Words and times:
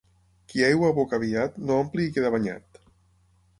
Qui 0.53 0.63
aigua 0.67 0.89
aboca 0.93 1.19
aviat, 1.21 1.61
no 1.69 1.79
omple 1.83 2.07
i 2.07 2.11
queda 2.19 2.35
banyat. 2.39 2.83